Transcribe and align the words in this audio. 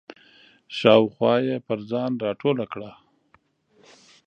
شاوخوا 0.77 1.33
یې 1.47 1.55
پر 1.67 1.79
ځان 1.91 2.11
راټوله 2.23 2.65
کړه. 2.73 2.91